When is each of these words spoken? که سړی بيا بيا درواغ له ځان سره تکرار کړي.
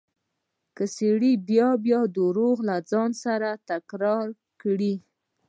که 0.75 0.83
سړی 0.95 1.33
بيا 1.49 1.69
بيا 1.85 2.01
درواغ 2.17 2.57
له 2.69 2.75
ځان 2.91 3.11
سره 3.23 3.49
تکرار 3.69 4.27
کړي. 4.61 4.95